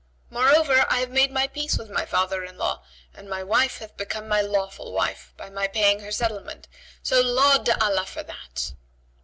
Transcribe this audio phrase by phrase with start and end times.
[0.31, 2.81] Moreover, I have made my peace with my father in law
[3.13, 6.67] and my wife hath become my lawful wife by my paying her settlement;
[7.03, 8.73] so laud to Allah for that!"